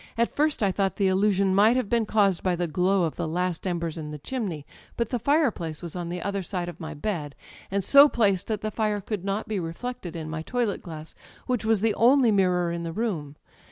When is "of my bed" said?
6.67-7.35